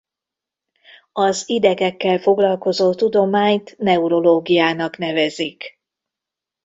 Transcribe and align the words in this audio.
Az 1.13 1.43
idegekkel 1.49 2.17
foglalkozó 2.19 2.93
tudományt 2.93 3.77
neurológiának 3.77 4.97
nevezik. 4.97 5.79